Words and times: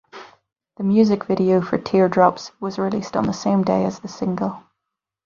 The 0.77 0.83
music 0.83 1.25
video 1.25 1.61
for 1.61 1.77
"Teardrops" 1.77 2.53
was 2.59 2.79
released 2.79 3.15
on 3.15 3.27
the 3.27 3.33
same 3.33 3.63
day 3.63 3.85
as 3.85 3.99
the 3.99 4.07
single. 4.07 4.63